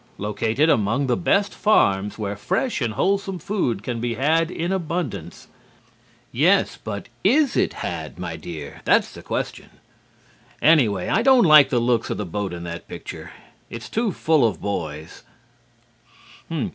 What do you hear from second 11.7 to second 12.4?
looks of the